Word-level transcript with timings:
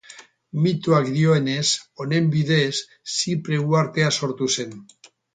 Mitoak 0.61 1.09
dioenez, 1.17 1.65
honen 2.03 2.31
bidez, 2.35 2.71
Zipre 3.17 3.59
uhartea 3.65 4.09
sortu 4.21 4.49
zen. 4.57 4.73